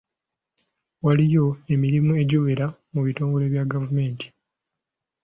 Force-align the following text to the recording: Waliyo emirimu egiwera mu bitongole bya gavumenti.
Waliyo 1.03 1.45
emirimu 1.73 2.11
egiwera 2.21 2.67
mu 2.93 2.99
bitongole 3.05 3.45
bya 3.51 3.63
gavumenti. 3.71 4.27